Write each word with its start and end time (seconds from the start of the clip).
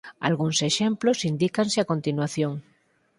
Algúns 0.27 0.57
exemplos 0.69 1.19
indícanse 1.31 1.77
a 1.79 1.89
continuación. 1.91 2.53